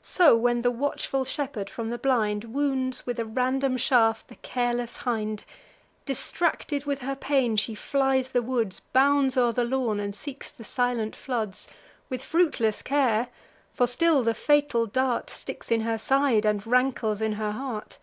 [0.00, 4.96] So when the watchful shepherd, from the blind, Wounds with a random shaft the careless
[4.96, 5.44] hind,
[6.06, 10.64] Distracted with her pain she flies the woods, Bounds o'er the lawn, and seeks the
[10.64, 11.68] silent floods,
[12.08, 13.28] With fruitless care;
[13.74, 17.98] for still the fatal dart Sticks in her side, and rankles in her heart.